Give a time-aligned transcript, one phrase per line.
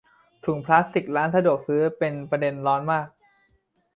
[0.45, 3.07] ถุงพลาสติกร้านสะดวกซื้อเป็นประเด็นร้อนมาก